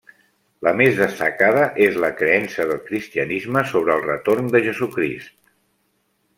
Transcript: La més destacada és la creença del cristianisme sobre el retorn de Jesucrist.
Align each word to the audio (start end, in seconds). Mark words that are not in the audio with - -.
La 0.67 0.71
més 0.77 0.95
destacada 1.01 1.65
és 1.89 1.99
la 2.05 2.09
creença 2.23 2.67
del 2.71 2.81
cristianisme 2.89 3.65
sobre 3.75 3.97
el 3.99 4.05
retorn 4.09 4.53
de 4.57 4.67
Jesucrist. 4.69 5.35